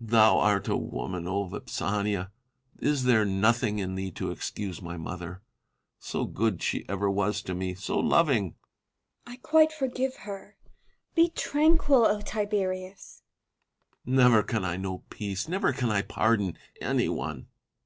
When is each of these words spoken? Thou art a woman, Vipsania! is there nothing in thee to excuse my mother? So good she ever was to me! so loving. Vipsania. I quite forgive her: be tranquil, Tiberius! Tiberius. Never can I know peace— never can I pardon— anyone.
Thou 0.00 0.38
art 0.38 0.68
a 0.68 0.76
woman, 0.78 1.24
Vipsania! 1.24 2.30
is 2.78 3.04
there 3.04 3.26
nothing 3.26 3.78
in 3.78 3.94
thee 3.94 4.10
to 4.12 4.30
excuse 4.30 4.80
my 4.80 4.96
mother? 4.96 5.42
So 5.98 6.24
good 6.24 6.62
she 6.62 6.86
ever 6.88 7.10
was 7.10 7.42
to 7.42 7.54
me! 7.54 7.74
so 7.74 7.98
loving. 7.98 8.52
Vipsania. 9.26 9.34
I 9.34 9.36
quite 9.42 9.70
forgive 9.70 10.16
her: 10.20 10.56
be 11.14 11.28
tranquil, 11.28 12.04
Tiberius! 12.22 12.30
Tiberius. 12.30 13.22
Never 14.06 14.42
can 14.42 14.64
I 14.64 14.78
know 14.78 15.04
peace— 15.10 15.46
never 15.46 15.74
can 15.74 15.90
I 15.90 16.00
pardon— 16.00 16.56
anyone. 16.80 17.48